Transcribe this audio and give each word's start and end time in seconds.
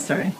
Sorry. 0.00 0.32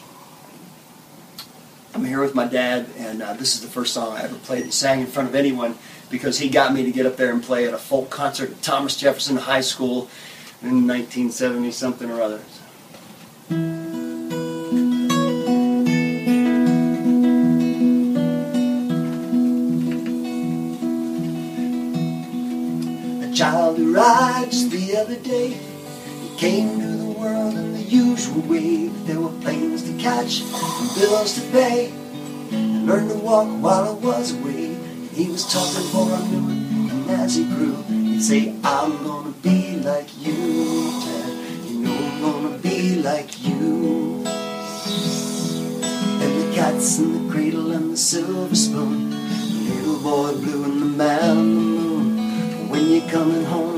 I'm 1.94 2.04
here 2.04 2.20
with 2.20 2.34
my 2.34 2.46
dad, 2.46 2.86
and 2.96 3.20
uh, 3.20 3.32
this 3.32 3.54
is 3.54 3.60
the 3.60 3.68
first 3.68 3.92
song 3.92 4.16
I 4.16 4.22
ever 4.22 4.36
played 4.36 4.62
and 4.62 4.72
sang 4.72 5.00
in 5.00 5.06
front 5.06 5.28
of 5.28 5.34
anyone 5.34 5.76
because 6.10 6.38
he 6.38 6.48
got 6.48 6.72
me 6.72 6.84
to 6.84 6.92
get 6.92 7.06
up 7.06 7.16
there 7.16 7.32
and 7.32 7.42
play 7.42 7.66
at 7.66 7.74
a 7.74 7.78
folk 7.78 8.08
concert 8.08 8.50
at 8.50 8.62
Thomas 8.62 8.96
Jefferson 8.96 9.36
High 9.36 9.62
School 9.62 10.08
in 10.62 10.86
1970 10.86 11.72
something 11.72 12.10
or 12.10 12.22
other. 12.22 12.40
A 23.24 23.34
child 23.34 23.80
arrived 23.80 24.70
the 24.70 24.96
other 24.96 25.16
day. 25.16 25.48
He 25.48 26.36
came 26.36 26.80
to 26.80 26.97
the 28.40 28.46
usual 28.46 28.50
way. 28.50 28.88
There 29.06 29.20
were 29.20 29.40
planes 29.40 29.82
to 29.84 29.96
catch 29.98 30.42
and 30.42 30.94
bills 30.94 31.34
to 31.34 31.40
pay. 31.50 31.92
I 32.52 32.82
learned 32.84 33.10
to 33.10 33.18
walk 33.18 33.48
while 33.62 33.88
I 33.88 33.92
was 33.92 34.32
away. 34.32 34.74
And 34.74 35.10
he 35.10 35.30
was 35.30 35.44
talking 35.44 35.88
for 35.90 36.06
knew 36.28 36.50
it. 36.50 36.92
And 36.92 37.10
as 37.10 37.36
he 37.36 37.44
grew, 37.44 37.82
he'd 37.82 38.22
say, 38.22 38.54
I'm 38.64 39.02
gonna 39.04 39.30
be 39.42 39.76
like 39.76 40.08
you, 40.18 40.90
Dad. 41.04 41.66
You 41.66 41.78
know 41.80 41.96
I'm 41.96 42.20
gonna 42.20 42.58
be 42.58 43.02
like 43.02 43.44
you. 43.44 44.24
And 46.20 46.42
the 46.42 46.54
cats 46.54 46.98
in 46.98 47.26
the 47.26 47.32
cradle 47.32 47.72
and 47.72 47.92
the 47.92 47.96
silver 47.96 48.54
spoon. 48.54 49.10
The 49.10 49.74
little 49.74 50.02
boy 50.02 50.32
blue 50.40 50.64
and 50.64 50.82
the 50.82 50.86
man 50.86 51.30
on 51.30 51.36
the 51.36 51.42
moon. 51.42 52.68
When 52.68 52.88
you're 52.88 53.08
coming 53.08 53.44
home, 53.44 53.77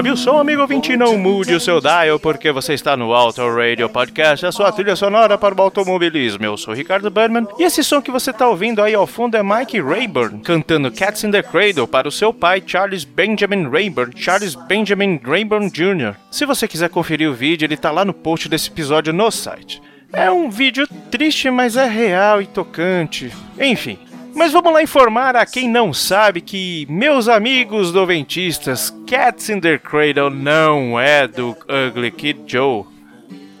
Sobe 0.00 0.12
o 0.12 0.16
som, 0.16 0.38
amigo 0.38 0.62
ouvinte, 0.62 0.96
não 0.96 1.18
mude 1.18 1.54
o 1.54 1.60
seu 1.60 1.78
dial, 1.78 2.18
porque 2.18 2.50
você 2.50 2.72
está 2.72 2.96
no 2.96 3.12
Auto 3.12 3.46
Radio 3.54 3.86
Podcast, 3.86 4.46
a 4.46 4.50
sua 4.50 4.72
trilha 4.72 4.96
sonora 4.96 5.36
para 5.36 5.54
o 5.54 5.60
automobilismo. 5.60 6.42
Eu 6.42 6.56
sou 6.56 6.72
Ricardo 6.72 7.10
Berman, 7.10 7.46
e 7.58 7.64
esse 7.64 7.84
som 7.84 8.00
que 8.00 8.10
você 8.10 8.30
está 8.30 8.48
ouvindo 8.48 8.80
aí 8.80 8.94
ao 8.94 9.06
fundo 9.06 9.36
é 9.36 9.42
Mike 9.42 9.78
Rayburn, 9.78 10.40
cantando 10.40 10.90
Cats 10.90 11.22
in 11.22 11.30
the 11.30 11.42
Cradle 11.42 11.86
para 11.86 12.08
o 12.08 12.10
seu 12.10 12.32
pai, 12.32 12.62
Charles 12.66 13.04
Benjamin 13.04 13.68
Rayburn, 13.68 14.14
Charles 14.16 14.54
Benjamin 14.54 15.20
Rayburn 15.22 15.68
Jr. 15.68 16.14
Se 16.30 16.46
você 16.46 16.66
quiser 16.66 16.88
conferir 16.88 17.28
o 17.28 17.34
vídeo, 17.34 17.66
ele 17.66 17.74
está 17.74 17.90
lá 17.90 18.02
no 18.02 18.14
post 18.14 18.48
desse 18.48 18.70
episódio 18.70 19.12
no 19.12 19.30
site. 19.30 19.82
É 20.14 20.30
um 20.30 20.48
vídeo 20.48 20.88
triste, 21.10 21.50
mas 21.50 21.76
é 21.76 21.84
real 21.84 22.40
e 22.40 22.46
tocante. 22.46 23.30
Enfim, 23.60 23.98
mas 24.34 24.52
vamos 24.52 24.72
lá 24.72 24.82
informar 24.82 25.36
a 25.36 25.46
quem 25.46 25.68
não 25.68 25.92
sabe 25.92 26.40
que, 26.40 26.86
meus 26.88 27.28
amigos 27.28 27.92
doventistas, 27.92 28.94
Cats 29.06 29.48
in 29.48 29.60
the 29.60 29.78
Cradle 29.78 30.30
não 30.30 30.98
é 30.98 31.26
do 31.26 31.56
Ugly 31.88 32.10
Kid 32.10 32.40
Joe. 32.46 32.84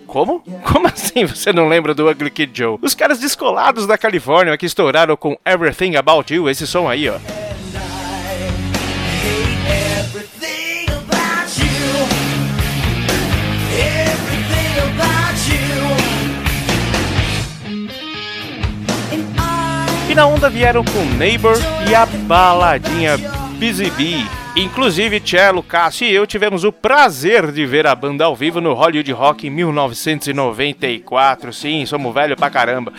Como? 0.06 0.40
Como 0.64 0.86
assim 0.86 1.24
você 1.24 1.52
não 1.52 1.68
lembra 1.68 1.94
do 1.94 2.08
Ugly 2.08 2.30
Kid 2.30 2.52
Joe? 2.54 2.78
Os 2.82 2.94
caras 2.94 3.18
descolados 3.18 3.86
da 3.86 3.98
Califórnia 3.98 4.56
que 4.56 4.66
estouraram 4.66 5.16
com 5.16 5.38
Everything 5.44 5.96
About 5.96 6.32
You, 6.32 6.48
esse 6.48 6.66
som 6.66 6.88
aí, 6.88 7.08
ó. 7.08 7.49
Na 20.20 20.26
onda 20.26 20.50
vieram 20.50 20.84
com 20.84 21.02
Neighbor 21.16 21.56
e 21.88 21.94
a 21.94 22.04
baladinha 22.04 23.16
Busy 23.58 23.88
Bee. 23.92 24.26
Inclusive, 24.54 25.18
Cello, 25.18 25.62
Cássio 25.62 26.06
e 26.06 26.12
eu 26.12 26.26
tivemos 26.26 26.62
o 26.62 26.70
prazer 26.70 27.50
de 27.50 27.64
ver 27.64 27.86
a 27.86 27.94
banda 27.94 28.26
ao 28.26 28.36
vivo 28.36 28.60
no 28.60 28.74
Hollywood 28.74 29.10
Rock 29.12 29.46
em 29.46 29.50
1994. 29.50 31.54
Sim, 31.54 31.86
somos 31.86 32.12
velho 32.12 32.36
pra 32.36 32.50
caramba. 32.50 32.92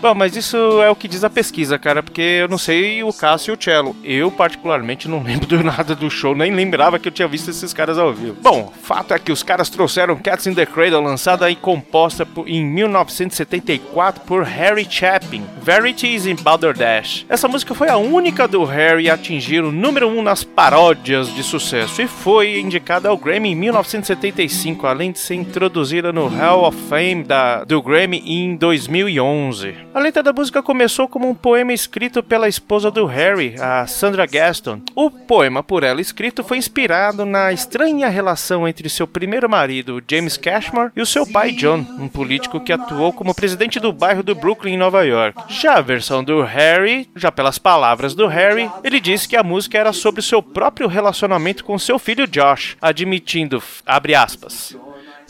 Bom, 0.00 0.14
mas 0.14 0.34
isso 0.34 0.56
é 0.82 0.88
o 0.88 0.96
que 0.96 1.06
diz 1.06 1.22
a 1.24 1.28
pesquisa, 1.30 1.78
cara, 1.78 2.02
porque 2.02 2.22
eu 2.22 2.48
não 2.48 2.56
sei 2.56 3.02
o 3.02 3.12
Cássio 3.12 3.52
e 3.52 3.54
o 3.54 3.62
Cello. 3.62 3.94
Eu, 4.02 4.30
particularmente, 4.30 5.06
não 5.06 5.20
lembro 5.24 5.46
de 5.46 5.62
nada 5.62 5.94
do 5.94 6.10
show, 6.10 6.34
nem 6.34 6.50
lembrava 6.54 6.98
que 6.98 7.06
eu 7.08 7.12
tinha 7.12 7.28
visto 7.28 7.50
esses 7.50 7.72
caras 7.74 7.98
ao 7.98 8.12
vivo. 8.12 8.36
Bom, 8.40 8.72
fato 8.82 9.12
é 9.12 9.18
que 9.18 9.30
os 9.30 9.42
caras 9.42 9.68
trouxeram 9.68 10.16
Cats 10.16 10.46
in 10.46 10.54
the 10.54 10.64
Cradle, 10.64 11.02
lançada 11.02 11.50
e 11.50 11.54
composta 11.56 12.24
por- 12.24 12.48
em 12.48 12.64
1974 12.64 14.22
por 14.24 14.42
Harry 14.44 14.86
Chapin, 14.88 15.44
Verities 15.62 16.24
in 16.24 16.36
Balderdash. 16.36 17.26
Essa 17.28 17.46
música 17.46 17.74
foi 17.74 17.88
a 17.88 17.98
única 17.98 18.48
do 18.48 18.64
Harry 18.64 19.10
a 19.10 19.14
atingir 19.14 19.62
o 19.62 19.70
número 19.70 20.08
1 20.08 20.18
um 20.18 20.22
nas 20.22 20.42
paródias 20.42 21.32
de 21.34 21.42
sucesso 21.42 22.00
e 22.00 22.06
foi 22.06 22.58
indicada 22.58 23.08
ao 23.10 23.18
Grammy 23.18 23.50
em 23.50 23.54
1975, 23.54 24.86
além 24.86 25.12
de 25.12 25.18
ser 25.18 25.34
introduzida 25.34 26.10
no 26.10 26.26
Hall 26.26 26.64
of 26.66 26.76
Fame 26.88 27.22
da, 27.22 27.64
do 27.64 27.82
Grammy 27.82 28.22
em 28.24 28.56
2011. 28.56 29.89
A 29.92 29.98
letra 29.98 30.22
da 30.22 30.32
música 30.32 30.62
começou 30.62 31.08
como 31.08 31.28
um 31.28 31.34
poema 31.34 31.72
escrito 31.72 32.22
pela 32.22 32.48
esposa 32.48 32.92
do 32.92 33.06
Harry, 33.06 33.56
a 33.60 33.88
Sandra 33.88 34.24
Gaston. 34.24 34.80
O 34.94 35.10
poema 35.10 35.64
por 35.64 35.82
ela 35.82 36.00
escrito 36.00 36.44
foi 36.44 36.58
inspirado 36.58 37.26
na 37.26 37.52
estranha 37.52 38.08
relação 38.08 38.68
entre 38.68 38.88
seu 38.88 39.04
primeiro 39.04 39.50
marido, 39.50 40.00
James 40.08 40.36
Cashmore, 40.36 40.92
e 40.94 41.00
o 41.00 41.06
seu 41.06 41.26
pai, 41.26 41.50
John, 41.50 41.84
um 41.98 42.06
político 42.06 42.60
que 42.60 42.72
atuou 42.72 43.12
como 43.12 43.34
presidente 43.34 43.80
do 43.80 43.92
bairro 43.92 44.22
do 44.22 44.32
Brooklyn, 44.32 44.74
em 44.74 44.78
Nova 44.78 45.04
York. 45.04 45.42
Já 45.48 45.78
a 45.78 45.80
versão 45.82 46.22
do 46.22 46.40
Harry, 46.42 47.10
já 47.16 47.32
pelas 47.32 47.58
palavras 47.58 48.14
do 48.14 48.28
Harry, 48.28 48.70
ele 48.84 49.00
disse 49.00 49.28
que 49.28 49.36
a 49.36 49.42
música 49.42 49.76
era 49.76 49.92
sobre 49.92 50.22
seu 50.22 50.40
próprio 50.40 50.86
relacionamento 50.86 51.64
com 51.64 51.76
seu 51.80 51.98
filho 51.98 52.28
Josh, 52.28 52.76
admitindo, 52.80 53.60
abre 53.84 54.14
aspas, 54.14 54.76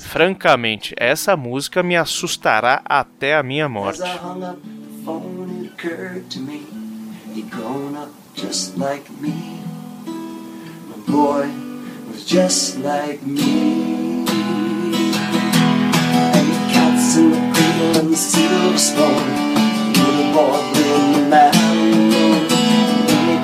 Francamente, 0.00 0.94
essa 0.98 1.36
música 1.36 1.82
me 1.82 1.96
assustará 1.96 2.82
até 2.84 3.36
a 3.36 3.42
minha 3.42 3.68
morte. 3.68 4.02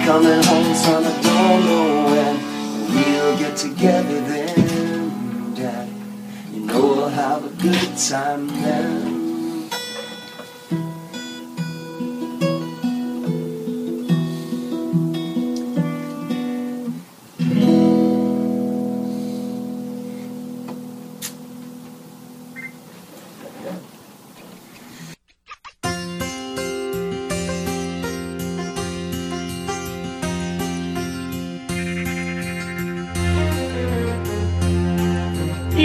coming 0.06 0.40
home, 0.44 0.74
son, 0.76 1.04
I 1.04 1.20
don't 1.20 1.66
know 1.66 2.04
when 2.10 2.94
we'll 2.94 3.36
get 3.38 3.56
together 3.56 4.20
then. 4.20 4.85
We'll 6.88 7.08
have 7.08 7.44
a 7.44 7.62
good 7.62 7.96
time 7.96 8.46
then. 8.48 9.25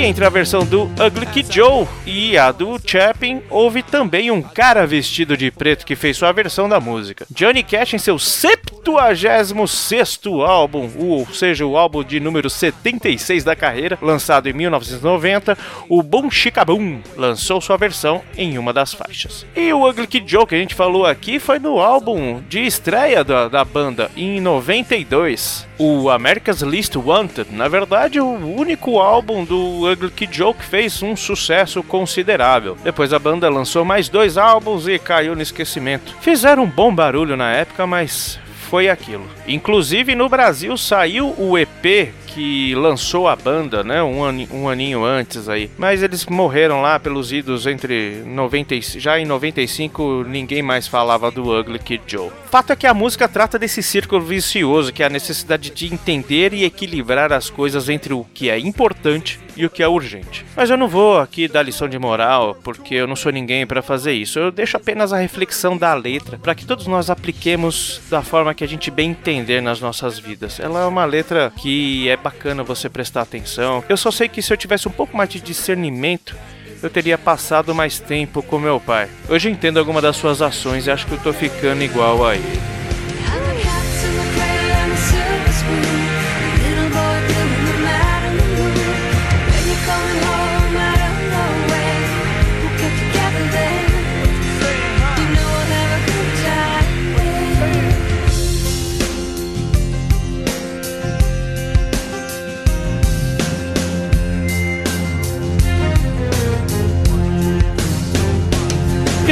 Entre 0.03 0.25
a 0.25 0.29
versão 0.29 0.65
do 0.65 0.89
Ugly 0.99 1.27
Kid 1.27 1.53
Joe 1.53 1.87
e 2.07 2.35
a 2.35 2.51
do 2.51 2.81
Chapin, 2.83 3.39
houve 3.51 3.83
também 3.83 4.31
um 4.31 4.41
cara 4.41 4.87
vestido 4.87 5.37
de 5.37 5.51
preto 5.51 5.85
que 5.85 5.95
fez 5.95 6.17
sua 6.17 6.31
versão 6.31 6.67
da 6.67 6.79
música. 6.79 7.27
Johnny 7.29 7.61
Cash 7.61 7.93
em 7.93 7.99
seu 7.99 8.15
76º 8.15 10.43
álbum, 10.43 10.89
ou 10.97 11.27
seja, 11.27 11.67
o 11.67 11.77
álbum 11.77 12.03
de 12.03 12.19
número 12.19 12.49
76 12.49 13.43
da 13.43 13.55
carreira, 13.55 13.95
lançado 14.01 14.49
em 14.49 14.53
1990, 14.53 15.55
o 15.87 16.01
Boom 16.01 16.31
Chica 16.31 16.65
Boom 16.65 17.01
lançou 17.15 17.61
sua 17.61 17.77
versão 17.77 18.23
em 18.35 18.57
uma 18.57 18.73
das 18.73 18.95
faixas. 18.95 19.45
E 19.55 19.71
o 19.71 19.87
Ugly 19.87 20.07
Kid 20.07 20.27
Joe 20.29 20.47
que 20.47 20.55
a 20.55 20.59
gente 20.59 20.73
falou 20.73 21.05
aqui 21.05 21.39
foi 21.39 21.59
no 21.59 21.79
álbum 21.79 22.41
de 22.49 22.65
estreia 22.65 23.23
da, 23.23 23.47
da 23.47 23.63
banda, 23.63 24.09
em 24.17 24.41
92 24.41 25.69
o 25.81 26.11
America's 26.11 26.61
Least 26.61 26.95
Wanted, 26.95 27.47
na 27.51 27.67
verdade, 27.67 28.19
o 28.19 28.27
único 28.27 28.99
álbum 28.99 29.43
do 29.43 29.91
Ugly 29.91 30.11
Kid 30.11 30.37
Joe 30.37 30.53
que 30.53 30.63
fez 30.63 31.01
um 31.01 31.15
sucesso 31.15 31.81
considerável. 31.81 32.77
Depois 32.83 33.11
a 33.11 33.17
banda 33.17 33.49
lançou 33.49 33.83
mais 33.83 34.07
dois 34.07 34.37
álbuns 34.37 34.87
e 34.87 34.99
caiu 34.99 35.35
no 35.35 35.41
esquecimento. 35.41 36.15
Fizeram 36.21 36.63
um 36.63 36.69
bom 36.69 36.93
barulho 36.93 37.35
na 37.35 37.51
época, 37.51 37.87
mas 37.87 38.39
foi 38.69 38.89
aquilo. 38.89 39.25
Inclusive 39.47 40.13
no 40.13 40.29
Brasil 40.29 40.77
saiu 40.77 41.33
o 41.35 41.57
EP 41.57 42.13
que 42.33 42.73
lançou 42.75 43.27
a 43.27 43.35
banda, 43.35 43.83
né? 43.83 44.01
Um, 44.01 44.23
ani- 44.23 44.47
um 44.51 44.67
aninho 44.69 45.03
antes 45.03 45.47
aí. 45.49 45.69
Mas 45.77 46.01
eles 46.03 46.25
morreram 46.25 46.81
lá 46.81 46.99
pelos 46.99 47.31
idos 47.31 47.65
entre 47.67 48.23
90 48.25 48.75
e- 48.75 48.81
já 48.81 49.19
em 49.19 49.25
95 49.25 50.23
ninguém 50.27 50.61
mais 50.61 50.87
falava 50.87 51.29
do 51.31 51.57
Ugly 51.59 51.79
Kid 51.79 52.03
Joe. 52.07 52.29
Fato 52.49 52.71
é 52.73 52.75
que 52.75 52.87
a 52.87 52.93
música 52.93 53.27
trata 53.27 53.57
desse 53.59 53.81
círculo 53.83 54.21
vicioso, 54.21 54.91
que 54.91 55.03
é 55.03 55.05
a 55.05 55.09
necessidade 55.09 55.69
de 55.69 55.93
entender 55.93 56.53
e 56.53 56.63
equilibrar 56.63 57.31
as 57.33 57.49
coisas 57.49 57.89
entre 57.89 58.13
o 58.13 58.25
que 58.33 58.49
é 58.49 58.57
importante 58.59 59.39
e 59.55 59.65
o 59.65 59.69
que 59.69 59.83
é 59.83 59.87
urgente. 59.87 60.45
Mas 60.55 60.69
eu 60.69 60.77
não 60.77 60.87
vou 60.87 61.19
aqui 61.19 61.47
dar 61.47 61.61
lição 61.63 61.87
de 61.87 61.99
moral, 61.99 62.57
porque 62.63 62.95
eu 62.95 63.07
não 63.07 63.15
sou 63.15 63.31
ninguém 63.31 63.65
para 63.67 63.81
fazer 63.81 64.13
isso. 64.13 64.39
Eu 64.39 64.51
deixo 64.51 64.77
apenas 64.77 65.11
a 65.11 65.17
reflexão 65.17 65.77
da 65.77 65.93
letra 65.93 66.37
para 66.37 66.55
que 66.55 66.65
todos 66.65 66.87
nós 66.87 67.09
apliquemos 67.09 68.01
da 68.09 68.21
forma 68.21 68.53
que 68.53 68.63
a 68.63 68.67
gente 68.67 68.89
bem 68.89 69.11
entender 69.11 69.61
nas 69.61 69.81
nossas 69.81 70.17
vidas. 70.17 70.59
Ela 70.59 70.81
é 70.81 70.85
uma 70.85 71.05
letra 71.05 71.51
que 71.57 72.07
é 72.09 72.15
bacana 72.21 72.63
você 72.63 72.89
prestar 72.89 73.21
atenção. 73.21 73.83
Eu 73.89 73.97
só 73.97 74.11
sei 74.11 74.29
que 74.29 74.41
se 74.41 74.53
eu 74.53 74.57
tivesse 74.57 74.87
um 74.87 74.91
pouco 74.91 75.15
mais 75.17 75.29
de 75.29 75.41
discernimento, 75.41 76.35
eu 76.81 76.89
teria 76.89 77.17
passado 77.17 77.75
mais 77.75 77.99
tempo 77.99 78.41
com 78.41 78.59
meu 78.59 78.79
pai. 78.79 79.09
Hoje 79.29 79.49
entendo 79.49 79.77
alguma 79.77 80.01
das 80.01 80.15
suas 80.15 80.41
ações 80.41 80.87
e 80.87 80.91
acho 80.91 81.05
que 81.05 81.13
eu 81.13 81.19
tô 81.19 81.33
ficando 81.33 81.83
igual 81.83 82.25
a 82.25 82.35
ele. 82.35 82.80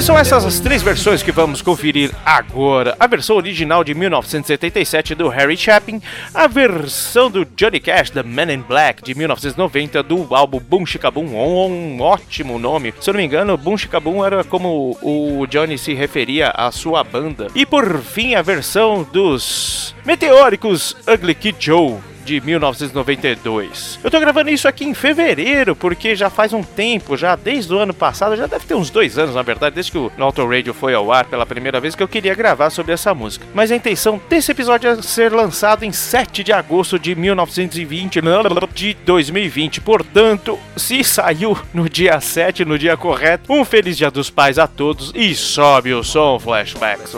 São 0.09 0.17
essas 0.17 0.44
as 0.44 0.59
três 0.59 0.81
versões 0.81 1.21
que 1.21 1.31
vamos 1.31 1.61
conferir 1.61 2.11
agora. 2.25 2.95
A 3.00 3.06
versão 3.06 3.35
original 3.35 3.83
de 3.83 3.94
1977 3.94 5.13
do 5.13 5.29
Harry 5.29 5.56
Chapin, 5.56 6.01
a 6.33 6.47
versão 6.47 7.29
do 7.29 7.45
Johnny 7.45 7.79
Cash, 7.79 8.09
The 8.09 8.23
Man 8.23 8.51
in 8.51 8.61
Black, 8.61 9.03
de 9.03 9.13
1990, 9.13 10.01
do 10.01 10.33
álbum 10.33 10.59
Boom 10.59 10.83
Chicaboom, 10.83 11.27
um, 11.27 12.01
ótimo 12.01 12.57
nome. 12.57 12.91
Se 13.00 13.07
eu 13.07 13.13
não 13.13 13.19
me 13.19 13.25
engano, 13.27 13.56
Boom 13.56 13.77
Chicaboom 13.77 14.25
era 14.25 14.44
como 14.44 14.97
o 15.03 15.45
Johnny 15.45 15.77
se 15.77 15.94
referia 15.94 16.50
à 16.56 16.71
sua 16.71 17.03
banda. 17.03 17.45
E 17.53 17.63
por 17.63 18.00
fim, 18.00 18.33
a 18.33 18.41
versão 18.41 19.07
dos 19.13 19.94
Meteóricos 20.03 20.97
Ugly 21.07 21.35
Kid 21.35 21.57
Joe, 21.59 22.00
de 22.30 22.40
1992. 22.42 24.00
Eu 24.04 24.12
tô 24.12 24.20
gravando 24.20 24.52
isso 24.52 24.68
aqui 24.68 24.86
em 24.86 24.94
fevereiro, 24.94 25.76
porque 25.76 26.16
já 26.16 26.30
faz 26.30 26.54
um 26.54 26.62
tempo, 26.62 27.18
já 27.18 27.36
desde 27.36 27.74
o 27.74 27.80
ano 27.80 27.92
passado, 27.94 28.36
já 28.36 28.46
deve 28.46 28.68
ter 28.68 28.76
uns 28.76 28.92
dois 28.92 29.18
anos, 29.18 29.34
na 29.34 29.42
verdade, 29.42 29.74
desde 29.74 29.92
que 29.92 29.98
o 29.98 30.12
Auto 30.20 30.48
Radio 30.48 30.72
foi 30.72 30.94
ao 30.94 31.12
ar 31.12 31.26
pela 31.26 31.44
primeira 31.44 31.80
vez, 31.80 31.96
que 31.96 32.04
eu 32.04 32.08
queria 32.08 32.36
gravar 32.36 32.70
sobre 32.70 32.94
essa 32.94 33.16
música. 33.16 33.44
Mas 33.52 33.72
a 33.72 33.76
intenção 33.76 34.22
desse 34.30 34.52
episódio 34.52 34.92
é 34.92 35.02
ser 35.02 35.34
lançado 35.34 35.84
em 35.84 35.92
7 35.92 36.44
de 36.44 36.54
agosto 36.54 37.00
de 37.00 37.16
1920, 37.16 38.22
não, 38.22 38.44
de 38.76 38.94
2020. 39.06 39.81
Portanto, 39.81 40.60
se 40.78 41.04
saiu 41.04 41.58
no 41.74 41.90
dia 41.90 42.22
7, 42.22 42.64
no 42.64 42.78
dia 42.78 42.96
correto, 42.96 43.52
um 43.52 43.66
feliz 43.66 43.98
dia 43.98 44.12
dos 44.12 44.30
pais 44.30 44.60
a 44.60 44.68
todos 44.68 45.12
e 45.16 45.34
sobe 45.34 45.96
o 45.96 46.04
som, 46.04 46.38
Flashbacks. 46.38 47.16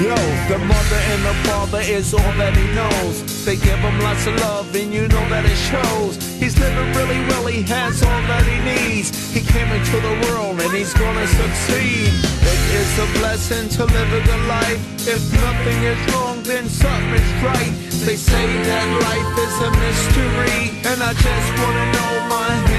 Yo, 0.00 0.16
the 0.48 0.56
mother 0.56 1.00
and 1.12 1.22
the 1.26 1.34
father 1.44 1.80
is 1.80 2.14
all 2.14 2.32
that 2.40 2.56
he 2.56 2.64
knows. 2.72 3.44
They 3.44 3.56
give 3.56 3.78
him 3.80 4.00
lots 4.00 4.26
of 4.26 4.34
love, 4.40 4.74
and 4.74 4.94
you 4.94 5.06
know 5.08 5.28
that 5.28 5.44
it 5.44 5.60
shows. 5.68 6.16
He's 6.40 6.58
living 6.58 6.88
really 6.96 7.20
well, 7.28 7.44
he 7.44 7.60
has 7.68 8.02
all 8.02 8.22
that 8.32 8.48
he 8.48 8.56
needs. 8.64 9.12
He 9.28 9.42
came 9.44 9.68
into 9.68 10.00
the 10.00 10.16
world 10.24 10.58
and 10.58 10.72
he's 10.72 10.94
gonna 10.94 11.26
succeed. 11.28 12.16
It 12.16 12.62
is 12.80 12.90
a 12.96 13.08
blessing 13.20 13.68
to 13.76 13.84
live 13.84 14.10
a 14.16 14.22
good 14.24 14.44
life. 14.48 14.80
If 15.04 15.20
nothing 15.36 15.78
is 15.84 16.00
wrong, 16.14 16.42
then 16.44 16.64
something 16.64 17.20
is 17.20 17.32
right. 17.44 17.74
They 18.08 18.16
say 18.16 18.46
that 18.72 18.86
life 19.04 19.32
is 19.36 19.54
a 19.68 19.70
mystery, 19.84 20.80
and 20.88 21.02
I 21.04 21.12
just 21.12 21.48
wanna 21.60 21.86
know 21.92 22.12
my 22.32 22.69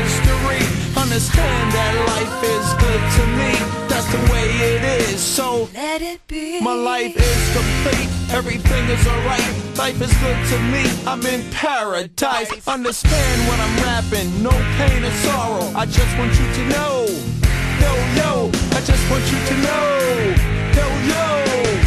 Understand 0.46 1.72
that 1.74 1.94
life 2.14 2.44
is 2.56 2.66
good 2.82 3.04
to 3.18 3.24
me. 3.38 3.52
That's 3.90 4.08
the 4.12 4.22
way 4.32 4.46
it 4.74 4.84
is. 5.10 5.20
So 5.20 5.70
Let 5.74 6.02
it 6.02 6.26
be. 6.28 6.62
my 6.62 6.74
life 6.74 7.16
is 7.16 7.42
complete, 7.54 8.10
everything 8.32 8.86
is 8.90 9.06
alright. 9.08 9.78
Life 9.78 10.02
is 10.02 10.14
good 10.18 10.40
to 10.52 10.58
me, 10.72 10.84
I'm 11.06 11.26
in 11.26 11.50
paradise. 11.52 12.68
Understand 12.68 13.48
what 13.48 13.60
I'm 13.60 13.76
rapping, 13.84 14.42
no 14.44 14.52
pain 14.78 15.04
or 15.04 15.12
sorrow. 15.26 15.72
I 15.76 15.86
just 15.86 16.18
want 16.18 16.32
you 16.40 16.48
to 16.58 16.64
know, 16.70 17.06
yo, 17.82 17.92
yo, 18.20 18.32
I 18.78 18.82
just 18.82 19.04
want 19.12 19.24
you 19.32 19.40
to 19.50 19.56
know, 19.66 20.36
yo, 20.78 20.88
yo. 21.12 21.81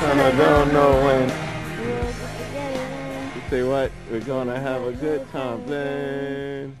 Son, 0.00 0.20
I 0.20 0.30
don't 0.36 0.72
know 0.72 0.92
when. 1.04 1.28
You 3.34 3.42
say 3.50 3.62
what? 3.62 3.90
We're 4.10 4.20
gonna 4.20 4.58
have 4.58 4.82
a 4.82 4.92
good 4.92 5.26
time, 5.32 5.66
then. 5.66 6.76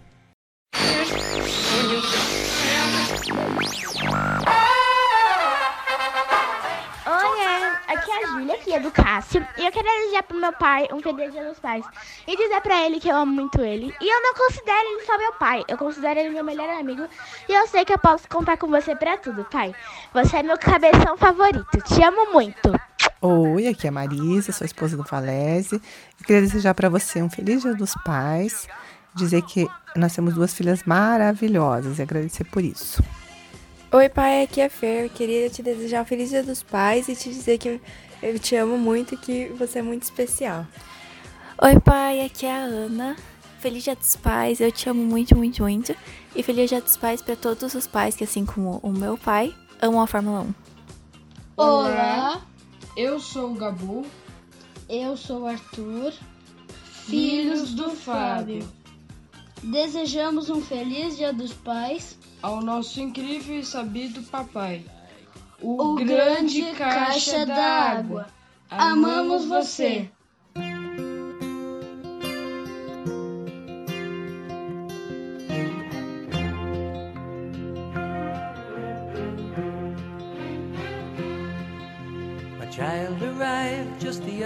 Oi, 7.06 7.40
aqui 7.86 8.10
é 8.10 8.16
a 8.16 8.26
Júlia, 8.28 8.58
que 8.58 8.72
é 8.72 8.80
do 8.80 8.90
Cássio, 8.90 9.46
e 9.58 9.66
eu 9.66 9.70
quero 9.70 9.86
desejar 9.86 10.22
pro 10.22 10.38
meu 10.38 10.52
pai 10.54 10.88
um 10.90 11.00
feliz 11.00 11.32
dia 11.32 11.44
dos 11.44 11.58
pais. 11.58 11.84
E 12.26 12.36
dizer 12.36 12.60
pra 12.62 12.86
ele 12.86 12.98
que 12.98 13.08
eu 13.08 13.16
amo 13.16 13.32
muito 13.32 13.60
ele. 13.60 13.94
E 14.00 14.08
eu 14.08 14.22
não 14.22 14.34
considero 14.34 14.88
ele 14.88 15.04
só 15.04 15.18
meu 15.18 15.32
pai, 15.34 15.62
eu 15.68 15.76
considero 15.76 16.20
ele 16.20 16.30
meu 16.30 16.44
melhor 16.44 16.68
amigo. 16.70 17.06
E 17.48 17.52
eu 17.52 17.66
sei 17.66 17.84
que 17.84 17.92
eu 17.92 17.98
posso 17.98 18.28
contar 18.28 18.56
com 18.56 18.68
você 18.68 18.96
pra 18.96 19.18
tudo, 19.18 19.44
pai. 19.44 19.74
Você 20.14 20.38
é 20.38 20.42
meu 20.42 20.58
cabeção 20.58 21.16
favorito, 21.16 21.78
te 21.82 22.02
amo 22.02 22.32
muito. 22.32 22.72
Oi, 23.26 23.68
aqui 23.68 23.86
é 23.86 23.88
a 23.88 23.90
Marisa, 23.90 24.52
sou 24.52 24.66
a 24.66 24.66
esposa 24.66 24.98
do 24.98 25.02
Falese. 25.02 25.76
Eu 25.76 26.26
queria 26.26 26.42
desejar 26.42 26.74
para 26.74 26.90
você 26.90 27.22
um 27.22 27.30
feliz 27.30 27.62
Dia 27.62 27.74
dos 27.74 27.94
Pais, 28.04 28.68
dizer 29.14 29.40
que 29.40 29.66
nós 29.96 30.14
temos 30.14 30.34
duas 30.34 30.52
filhas 30.52 30.82
maravilhosas 30.82 31.98
e 31.98 32.02
agradecer 32.02 32.44
por 32.44 32.62
isso. 32.62 33.02
Oi, 33.90 34.10
pai, 34.10 34.42
aqui 34.42 34.60
é 34.60 34.66
a 34.66 34.68
Fer. 34.68 35.04
Eu 35.04 35.08
queria 35.08 35.48
te 35.48 35.62
desejar 35.62 36.02
um 36.02 36.04
feliz 36.04 36.28
dia 36.28 36.42
dos 36.42 36.62
pais 36.62 37.08
e 37.08 37.16
te 37.16 37.30
dizer 37.30 37.56
que 37.56 37.80
eu 38.22 38.38
te 38.38 38.56
amo 38.56 38.76
muito 38.76 39.14
e 39.14 39.16
que 39.16 39.46
você 39.58 39.78
é 39.78 39.82
muito 39.82 40.02
especial. 40.02 40.66
Oi, 41.62 41.80
pai, 41.80 42.26
aqui 42.26 42.44
é 42.44 42.52
a 42.52 42.64
Ana. 42.64 43.16
Feliz 43.58 43.84
Dia 43.84 43.96
dos 43.96 44.16
Pais, 44.16 44.60
eu 44.60 44.70
te 44.70 44.86
amo 44.90 45.02
muito, 45.02 45.34
muito, 45.34 45.62
muito. 45.62 45.96
E 46.36 46.42
feliz 46.42 46.68
Dia 46.68 46.82
dos 46.82 46.98
Pais 46.98 47.22
para 47.22 47.36
todos 47.36 47.74
os 47.74 47.86
pais 47.86 48.14
que, 48.14 48.24
assim 48.24 48.44
como 48.44 48.80
o 48.82 48.90
meu 48.90 49.16
pai, 49.16 49.54
amam 49.80 50.02
a 50.02 50.06
Fórmula 50.06 50.42
1. 50.42 50.54
Olá, 51.56 52.42
eu 52.96 53.18
sou 53.20 53.52
o 53.52 53.54
Gabu, 53.54 54.04
Eu 54.88 55.16
sou 55.16 55.42
o 55.42 55.46
Arthur. 55.46 56.12
filhos 57.06 57.72
do 57.74 57.90
Fábio, 57.90 58.66
Desejamos 59.62 60.50
um 60.50 60.60
feliz 60.60 61.16
Dia 61.16 61.32
dos 61.32 61.52
Pais. 61.52 62.18
ao 62.42 62.60
nosso 62.60 63.00
incrível 63.00 63.58
e 63.58 63.64
sabido 63.64 64.22
papai, 64.24 64.84
O 65.60 65.94
grande 65.94 66.62
caixa 66.74 67.46
d'água. 67.46 68.26
Amamos 68.70 69.44
você. 69.46 70.10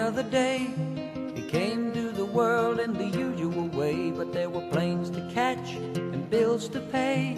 Other 0.09 0.23
day. 0.23 0.71
He 1.35 1.43
came 1.50 1.93
to 1.93 2.11
the 2.12 2.25
world 2.25 2.81
in 2.81 2.95
the 2.95 3.05
usual 3.05 3.69
way, 3.69 4.11
but 4.11 4.33
there 4.33 4.49
were 4.49 4.67
planes 4.71 5.11
to 5.11 5.21
catch 5.35 5.73
and 5.97 6.31
bills 6.31 6.67
to 6.71 6.81
pay. 6.81 7.37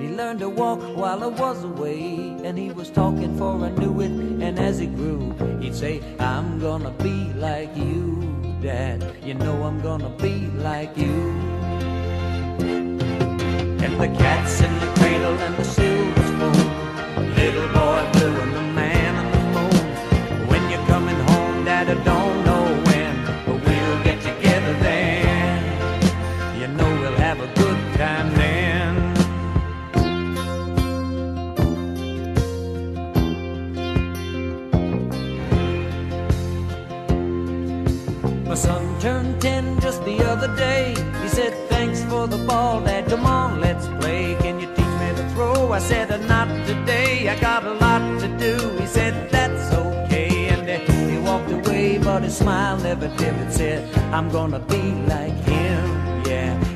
He 0.00 0.08
learned 0.08 0.40
to 0.40 0.48
walk 0.48 0.80
while 0.96 1.22
I 1.22 1.28
was 1.28 1.62
away, 1.62 2.36
and 2.42 2.58
he 2.58 2.72
was 2.72 2.90
talking 2.90 3.38
for 3.38 3.64
I 3.64 3.70
knew 3.70 4.00
it. 4.00 4.10
And 4.46 4.58
as 4.58 4.80
he 4.80 4.88
grew, 4.88 5.34
he'd 5.60 5.76
say, 5.76 6.02
I'm 6.18 6.58
gonna 6.58 6.90
be 6.90 7.32
like 7.34 7.76
you, 7.76 8.00
Dad. 8.60 8.98
You 9.22 9.34
know 9.34 9.62
I'm 9.62 9.80
gonna 9.80 10.10
be 10.18 10.48
like 10.68 10.96
you. 10.96 11.30
And 13.84 13.94
the 14.00 14.08
cat's 14.18 14.60
in 14.60 14.72
the 14.80 14.90
cradle 14.98 15.38
and 15.46 15.56
the 15.56 15.64
silver 15.64 16.33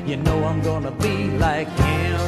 you 0.09 0.17
know 0.17 0.43
I'm 0.43 0.59
gonna 0.61 0.89
be 0.89 1.29
like 1.37 1.67
him. 1.67 2.19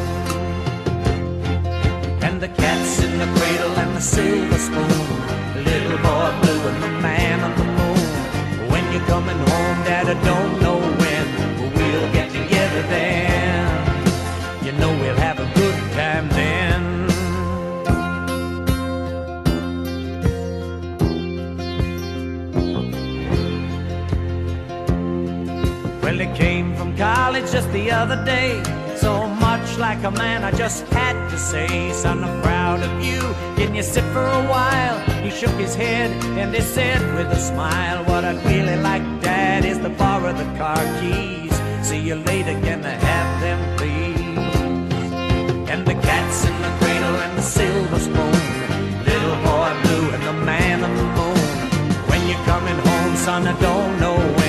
And 2.22 2.40
the 2.40 2.48
cat's 2.50 3.04
in 3.04 3.18
the 3.18 3.26
cradle 3.36 3.74
and 3.82 3.98
the 3.98 4.02
silver 4.02 4.60
spoon. 4.68 5.64
Little 5.66 5.98
boy 6.06 6.30
blue 6.42 6.62
and 6.70 6.84
the 6.84 6.94
man 7.08 7.40
on 7.48 7.54
the 7.58 7.68
moon. 7.80 8.70
When 8.72 8.84
you're 8.94 9.08
coming 9.14 9.40
home, 9.50 9.78
Dad, 9.88 10.06
I 10.16 10.18
don't 10.24 10.61
college 27.01 27.51
just 27.51 27.70
the 27.72 27.89
other 27.89 28.20
day. 28.24 28.62
So 28.96 29.27
much 29.48 29.67
like 29.79 30.03
a 30.03 30.12
man, 30.12 30.43
I 30.43 30.51
just 30.51 30.86
had 31.00 31.15
to 31.31 31.38
say, 31.38 31.91
Son, 31.93 32.24
I'm 32.24 32.41
proud 32.43 32.84
of 32.84 32.93
you. 33.03 33.22
Can 33.58 33.74
you 33.74 33.81
sit 33.81 34.03
for 34.13 34.25
a 34.41 34.43
while? 34.55 34.98
He 35.24 35.31
shook 35.31 35.55
his 35.65 35.74
head 35.74 36.12
and 36.39 36.53
he 36.53 36.62
said 36.62 37.01
with 37.15 37.29
a 37.39 37.39
smile, 37.39 38.05
What 38.05 38.24
I'd 38.24 38.46
really 38.46 38.77
like, 38.89 39.05
Dad, 39.20 39.65
is 39.65 39.79
to 39.79 39.89
borrow 39.89 40.31
the 40.31 40.50
car 40.60 40.84
keys. 41.00 41.53
See 41.88 42.01
you 42.10 42.17
later, 42.31 42.55
can 42.65 42.86
I 42.86 42.96
have 43.10 43.31
them, 43.46 43.60
please? 43.77 44.38
And 45.72 45.81
the 45.88 45.96
cat's 46.08 46.46
in 46.50 46.55
the 46.65 46.72
cradle 46.79 47.15
and 47.25 47.34
the 47.36 47.46
silver 47.58 48.00
spoon. 48.08 48.38
Little 49.10 49.38
boy 49.48 49.72
blue 49.84 50.05
and 50.15 50.24
the 50.29 50.38
man 50.51 50.84
on 50.84 50.93
the 51.01 51.08
moon. 51.17 51.48
When 52.10 52.22
you're 52.29 52.46
coming 52.53 52.79
home, 52.88 53.15
son, 53.15 53.48
I 53.48 53.60
don't 53.60 54.00
know 54.00 54.41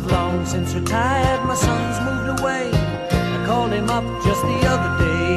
I've 0.00 0.12
long 0.12 0.46
since 0.46 0.74
retired, 0.74 1.44
my 1.44 1.54
son's 1.54 2.00
moved 2.00 2.40
away. 2.40 2.70
I 2.72 3.44
called 3.44 3.70
him 3.70 3.90
up 3.90 4.04
just 4.24 4.40
the 4.40 4.60
other 4.66 5.04
day. 5.04 5.36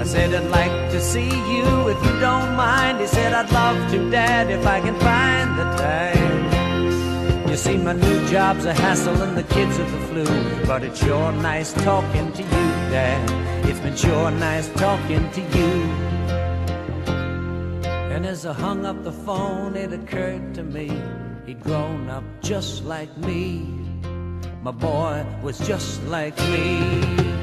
I 0.00 0.02
said, 0.02 0.34
I'd 0.34 0.50
like 0.50 0.90
to 0.90 1.00
see 1.00 1.28
you 1.28 1.88
if 1.88 2.04
you 2.04 2.18
don't 2.18 2.56
mind. 2.56 2.98
He 2.98 3.06
said, 3.06 3.32
I'd 3.32 3.52
love 3.52 3.92
to, 3.92 4.10
Dad, 4.10 4.50
if 4.50 4.66
I 4.66 4.80
can 4.80 4.98
find 4.98 5.56
the 5.56 5.66
time. 5.78 7.48
You 7.48 7.56
see, 7.56 7.76
my 7.76 7.92
new 7.92 8.26
job's 8.26 8.64
a 8.64 8.74
hassle 8.74 9.22
and 9.22 9.36
the 9.38 9.44
kids 9.54 9.78
are 9.78 9.88
the 9.88 10.00
flu. 10.08 10.66
But 10.66 10.82
it's 10.82 10.98
sure 10.98 11.30
nice 11.30 11.72
talking 11.72 12.32
to 12.32 12.42
you, 12.42 12.66
Dad. 12.90 13.66
It's 13.66 13.78
been 13.78 13.94
sure 13.94 14.32
nice 14.32 14.68
talking 14.70 15.30
to 15.30 15.40
you. 15.40 15.72
And 18.12 18.26
as 18.26 18.46
I 18.46 18.52
hung 18.52 18.84
up 18.84 19.04
the 19.04 19.12
phone, 19.12 19.76
it 19.76 19.92
occurred 19.92 20.54
to 20.56 20.64
me 20.64 21.00
he'd 21.50 21.60
grown 21.64 22.08
up 22.08 22.22
just 22.40 22.84
like 22.84 23.10
me. 23.18 23.66
My 24.62 24.70
boy 24.70 25.26
was 25.42 25.58
just 25.58 26.00
like 26.04 26.38
me. 26.52 27.39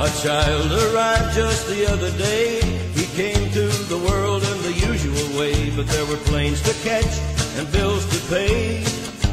A 0.00 0.08
child 0.22 0.72
arrived 0.72 1.34
just 1.34 1.68
the 1.68 1.92
other 1.92 2.10
day. 2.16 2.62
He 2.94 3.04
came 3.20 3.50
to 3.52 3.66
the 3.92 3.98
world 3.98 4.42
in 4.42 4.62
the 4.62 4.72
usual 4.72 5.38
way, 5.38 5.68
but 5.76 5.86
there 5.88 6.06
were 6.06 6.16
planes 6.24 6.62
to 6.62 6.72
catch 6.88 7.12
and 7.58 7.70
bills 7.70 8.06
to 8.08 8.18
pay. 8.32 8.82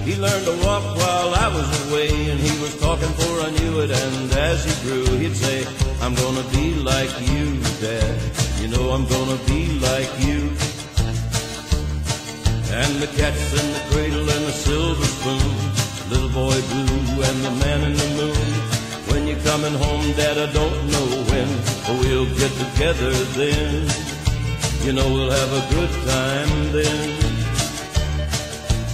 He 0.03 0.17
learned 0.17 0.43
to 0.43 0.55
walk 0.65 0.83
while 0.83 1.33
I 1.35 1.47
was 1.55 1.69
away, 1.87 2.09
and 2.31 2.37
he 2.37 2.51
was 2.59 2.75
talking 2.81 3.07
for 3.07 3.33
I 3.47 3.51
knew 3.51 3.79
it. 3.79 3.91
And 3.91 4.33
as 4.33 4.65
he 4.67 4.73
grew, 4.83 5.05
he'd 5.17 5.37
say, 5.37 5.65
I'm 6.01 6.15
gonna 6.15 6.43
be 6.51 6.75
like 6.75 7.13
you, 7.31 7.45
Dad. 7.79 8.19
You 8.59 8.67
know 8.67 8.91
I'm 8.91 9.07
gonna 9.07 9.39
be 9.47 9.79
like 9.79 10.11
you. 10.19 10.51
And 12.75 12.91
the 12.99 13.09
cat's 13.15 13.51
in 13.55 13.67
the 13.71 13.83
cradle 13.91 14.29
and 14.35 14.43
the 14.51 14.55
silver 14.67 15.07
spoon, 15.15 16.11
little 16.11 16.33
boy 16.41 16.59
blue 16.71 17.23
and 17.23 17.37
the 17.47 17.51
man 17.63 17.83
in 17.83 17.93
the 17.95 18.09
moon. 18.19 18.76
When 19.09 19.27
you're 19.27 19.39
coming 19.39 19.73
home, 19.73 20.11
Dad, 20.13 20.37
I 20.37 20.51
don't 20.51 20.87
know 20.91 21.07
when, 21.29 21.49
but 21.85 21.95
we'll 22.01 22.29
get 22.35 22.51
together 22.63 23.11
then. 23.35 23.87
You 24.83 24.93
know 24.93 25.07
we'll 25.11 25.31
have 25.31 25.51
a 25.51 25.63
good 25.73 25.89
time 26.07 26.71
then. 26.71 27.37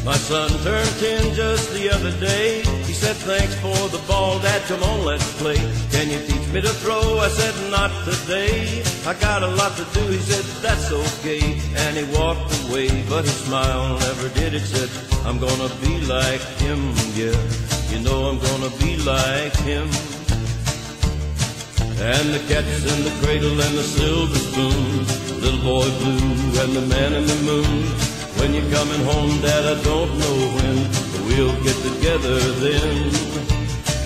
My 0.05 0.17
son 0.17 0.49
turned 0.63 0.89
ten 0.99 1.33
just 1.33 1.71
the 1.73 1.89
other 1.89 2.11
day. 2.19 2.61
He 2.83 2.93
said, 2.93 3.15
thanks 3.15 3.55
for 3.55 3.87
the 3.87 4.01
ball, 4.05 4.37
Dad, 4.39 4.61
come 4.63 4.83
on, 4.83 5.05
let's 5.05 5.31
play. 5.41 5.55
Can 5.91 6.09
you 6.09 6.19
teach 6.27 6.45
me 6.53 6.59
to 6.61 6.69
throw? 6.69 7.19
I 7.19 7.29
said, 7.29 7.71
not 7.71 7.89
today. 8.03 8.83
I 9.07 9.13
got 9.13 9.43
a 9.43 9.47
lot 9.47 9.77
to 9.77 9.85
do. 9.93 10.05
He 10.07 10.17
said, 10.19 10.43
that's 10.61 10.91
okay. 10.91 11.59
And 11.75 11.95
he 11.95 12.03
walked 12.17 12.51
away, 12.67 12.89
but 13.07 13.23
his 13.23 13.35
smile 13.45 13.97
never 13.99 14.27
did. 14.29 14.53
It 14.53 14.61
said, 14.61 14.89
I'm 15.25 15.39
gonna 15.39 15.73
be 15.81 16.01
like 16.05 16.41
him, 16.59 16.93
yeah. 17.15 17.72
You 17.93 17.99
know 17.99 18.25
I'm 18.25 18.39
gonna 18.39 18.71
be 18.79 18.97
like 18.97 19.55
him. 19.57 19.87
And 22.01 22.25
the 22.33 22.41
cat's 22.49 22.85
in 22.91 23.03
the 23.05 23.13
cradle 23.21 23.61
and 23.61 23.77
the 23.77 23.83
silver 23.83 24.35
spoon. 24.35 25.05
Little 25.39 25.61
boy 25.61 25.87
blue 25.99 26.61
and 26.63 26.73
the 26.73 26.85
man 26.89 27.13
in 27.13 27.27
the 27.27 27.39
moon. 27.45 27.83
When 28.39 28.55
you're 28.55 28.71
coming 28.73 29.03
home, 29.05 29.39
Dad, 29.41 29.77
I 29.77 29.83
don't 29.83 30.11
know 30.17 30.37
when, 30.57 30.75
we'll 31.27 31.55
get 31.61 31.77
together 31.89 32.39
then. 32.65 33.13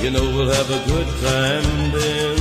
You 0.04 0.12
know 0.12 0.36
we'll 0.36 0.52
have 0.52 0.70
a 0.70 0.86
good 0.92 1.08
time 1.24 1.92
then. 1.94 2.37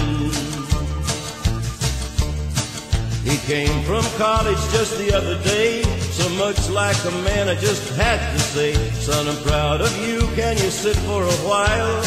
He 3.27 3.39
came 3.39 3.83
from 3.83 4.05
college 4.19 4.63
just 4.71 4.97
the 4.99 5.13
other 5.13 5.37
day, 5.43 5.83
so 6.15 6.29
much 6.39 6.71
like 6.71 6.97
a 7.05 7.11
man 7.27 7.49
I 7.49 7.57
just 7.57 7.97
had 7.97 8.21
to 8.33 8.39
say, 8.39 8.73
son, 9.03 9.27
I'm 9.27 9.43
proud 9.43 9.81
of 9.81 9.91
you, 10.07 10.21
can 10.37 10.57
you 10.57 10.71
sit 10.71 10.97
for 11.09 11.25
a 11.25 11.39
while? 11.43 12.03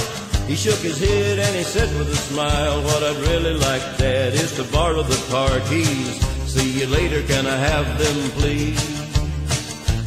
He 0.47 0.55
shook 0.55 0.79
his 0.79 0.97
head 0.97 1.37
and 1.37 1.53
he 1.53 1.63
said 1.63 1.89
with 1.99 2.07
a 2.07 2.15
smile, 2.15 2.81
what 2.83 3.03
I'd 3.03 3.17
really 3.27 3.53
like, 3.53 3.83
Dad, 3.97 4.33
is 4.33 4.55
to 4.55 4.63
borrow 4.71 5.03
the 5.03 5.21
car 5.29 5.59
keys. 5.67 6.15
See 6.47 6.79
you 6.79 6.87
later, 6.87 7.21
can 7.23 7.45
I 7.45 7.57
have 7.67 7.87
them, 7.99 8.17
please? 8.39 8.79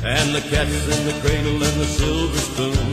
And 0.03 0.35
the 0.35 0.41
cat's 0.41 0.89
in 0.97 1.07
the 1.07 1.17
cradle 1.21 1.63
and 1.63 1.77
the 1.79 1.91
silver 1.93 2.39
spoon, 2.39 2.89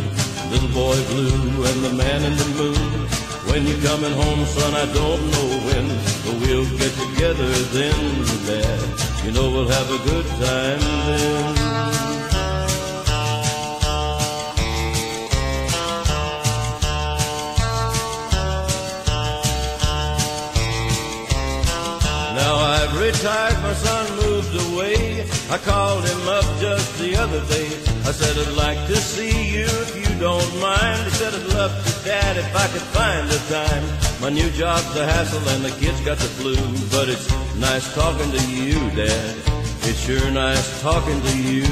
little 0.52 0.74
boy 0.76 1.00
blue 1.08 1.64
and 1.70 1.80
the 1.88 1.94
man 1.96 2.24
in 2.24 2.36
the 2.36 2.50
moon. 2.60 3.08
When 3.50 3.66
you're 3.66 3.82
coming 3.82 4.12
home, 4.12 4.46
son, 4.46 4.76
I 4.76 4.86
don't 4.94 5.24
know 5.32 5.50
when, 5.72 5.88
we'll 6.50 6.78
get 6.78 6.94
together 6.94 7.50
then, 7.78 8.26
Dad. 8.48 9.26
You 9.26 9.32
know 9.32 9.52
we'll 9.52 9.68
have 9.68 9.90
a 9.92 10.00
good 10.10 10.26
time 10.26 10.80
then. 11.08 11.56
Now 22.36 22.56
I've 22.56 23.00
retired, 23.00 23.62
my 23.62 23.74
son 23.74 24.06
moved 24.24 24.56
away. 24.72 25.30
I 25.52 25.58
called 25.58 26.04
him 26.04 26.28
up 26.28 26.46
just 26.60 26.98
the 27.00 27.16
other 27.16 27.42
day. 27.46 27.68
I 28.10 28.12
said, 28.12 28.36
I'd 28.38 28.56
like 28.56 28.88
to 28.88 28.96
see 28.96 29.54
you 29.56 29.66
if 29.66 29.96
you 29.96 30.09
don't 30.20 30.60
mind. 30.60 31.04
He 31.06 31.12
said, 31.12 31.34
I'd 31.34 31.48
love 31.54 31.72
to, 31.72 32.06
Dad, 32.06 32.38
if 32.38 32.56
I 32.56 32.68
could 32.68 32.88
find 32.94 33.28
the 33.30 33.40
time. 33.48 33.84
My 34.22 34.30
new 34.30 34.50
job's 34.52 34.96
a 34.98 35.06
hassle 35.06 35.48
and 35.56 35.64
the 35.64 35.72
kids 35.80 36.02
got 36.02 36.18
the 36.18 36.28
flu. 36.28 36.56
But 36.92 37.08
it's 37.08 37.28
nice 37.56 37.94
talking 37.96 38.30
to 38.32 38.52
you, 38.52 38.78
Dad. 38.92 39.36
It's 39.88 40.00
sure 40.00 40.30
nice 40.32 40.82
talking 40.82 41.22
to 41.22 41.38
you. 41.42 41.64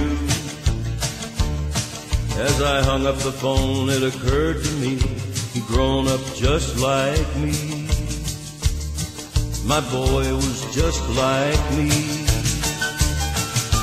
As 2.39 2.61
I 2.61 2.81
hung 2.83 3.05
up 3.05 3.17
the 3.17 3.31
phone, 3.31 3.89
it 3.89 4.03
occurred 4.03 4.63
to 4.63 4.71
me 4.73 4.95
he'd 5.53 5.65
grown 5.65 6.07
up 6.07 6.21
just 6.35 6.79
like 6.79 7.35
me. 7.35 7.87
My 9.65 9.81
boy 9.91 10.23
was 10.33 10.73
just 10.73 11.01
like 11.17 11.63
me. 11.75 11.91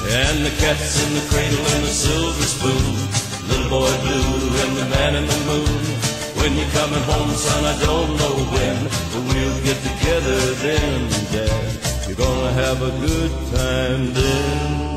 And 0.06 0.44
the 0.46 0.54
cat's 0.58 1.04
in 1.04 1.14
the 1.14 1.24
cradle 1.28 1.66
and 1.74 1.84
the 1.84 1.88
silver 1.88 2.42
spoon. 2.42 3.23
Little 3.48 3.70
boy 3.70 3.92
blue 4.04 4.34
and 4.62 4.72
the 4.76 4.86
man 4.96 5.12
in 5.16 5.26
the 5.26 5.40
moon. 5.50 5.80
When 6.40 6.56
you're 6.56 6.74
coming 6.80 7.02
home, 7.02 7.30
son, 7.30 7.64
I 7.64 7.76
don't 7.84 8.16
know 8.20 8.34
when, 8.54 8.76
but 9.12 9.22
we'll 9.30 9.60
get 9.64 9.78
together 9.90 10.38
then, 10.64 11.08
Dad. 11.32 12.06
You're 12.06 12.16
gonna 12.16 12.52
have 12.52 12.82
a 12.82 12.92
good 13.06 13.32
time 13.52 14.12
then. 14.12 14.93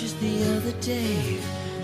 Just 0.00 0.20
the 0.20 0.44
other 0.54 0.70
day. 0.80 1.40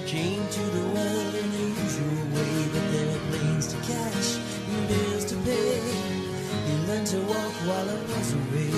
Came 0.06 0.47
to 0.47 0.62
the 0.76 0.85
world 0.94 1.35
in 1.35 1.49
the 1.50 1.66
usual 1.83 2.23
way, 2.30 2.54
but 2.73 2.85
there 2.92 3.06
were 3.11 3.25
planes 3.30 3.66
to 3.73 3.76
catch 3.90 4.28
and 4.71 4.87
bills 4.87 5.25
to 5.25 5.37
pay. 5.42 5.83
He 6.66 6.75
learned 6.87 7.09
to 7.09 7.18
walk 7.26 7.54
while 7.66 7.88
I 7.90 7.99
was 8.06 8.33
away. 8.35 8.71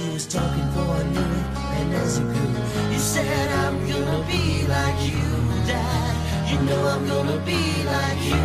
He 0.00 0.14
was 0.14 0.26
talking 0.26 0.68
for 0.72 0.88
I 0.96 1.02
knew 1.12 1.30
it, 1.40 1.48
and 1.76 1.94
as 1.94 2.16
he 2.16 2.24
grew, 2.24 2.52
he 2.88 2.98
said, 2.98 3.50
I'm 3.64 3.76
gonna 3.86 4.24
be 4.24 4.66
like 4.66 4.98
you, 5.12 5.28
Dad. 5.68 6.50
You 6.50 6.58
know 6.62 6.80
I'm 6.88 7.06
gonna 7.06 7.40
be 7.44 7.60
like 7.84 8.22
you. 8.32 8.44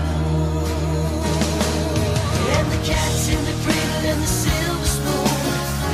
And 2.55 2.67
the 2.73 2.81
cat's 2.83 3.29
in 3.29 3.39
the 3.39 3.55
cradle 3.63 4.03
and 4.11 4.21
the 4.21 4.31
silver 4.43 4.89
spoon. 4.95 5.45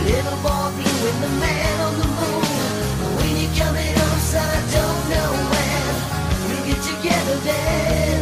Little 0.09 0.39
boy 0.41 0.67
blue 0.77 1.09
and 1.11 1.23
the 1.25 1.29
man 1.45 1.80
I 4.33 4.55
don't 4.71 5.09
know 5.09 5.31
when. 5.51 5.95
We'll 6.47 6.65
get 6.65 6.81
together 6.81 7.35
then. 7.43 8.20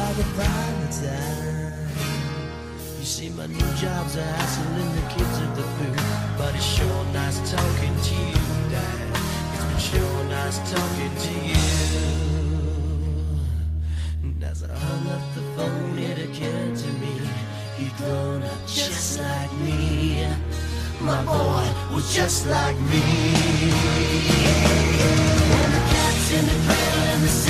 by 0.00 0.12
the 0.14 0.26
private 0.38 0.94
time. 1.04 1.72
You 2.98 3.08
see, 3.14 3.28
my 3.40 3.46
new 3.46 3.70
job's 3.82 4.14
a 4.16 4.22
hassling 4.22 4.92
the 4.98 5.04
kids 5.14 5.36
at 5.44 5.52
the 5.58 5.66
booth. 5.76 6.04
But 6.38 6.54
it's 6.58 6.70
sure 6.76 7.04
nice 7.20 7.38
talking 7.52 7.96
to 8.08 8.14
you, 8.32 8.46
Dad. 8.72 9.08
It's 9.52 9.64
been 9.68 9.82
sure 9.90 10.24
nice 10.36 10.58
talking 10.72 11.14
to 11.26 11.34
you. 11.50 11.66
And 14.24 14.42
as 14.50 14.58
I 14.64 14.72
hung 14.86 15.04
up 15.16 15.24
the 15.36 15.44
phone, 15.54 15.98
it 16.10 16.18
occurred 16.26 16.76
to 16.84 16.90
me 17.02 17.12
he'd 17.78 17.94
grown 18.00 18.42
up 18.52 18.62
just 18.66 19.20
like 19.20 19.52
me. 19.66 19.78
My 21.08 21.20
boy 21.24 21.66
was 21.94 22.06
just 22.18 22.40
like 22.56 22.78
me. 22.92 23.04
And 25.60 25.70
the 25.76 25.82
cats 25.92 26.26
in 26.36 26.44
the 26.50 26.58
cradle 26.64 27.04
and 27.12 27.22
the 27.26 27.49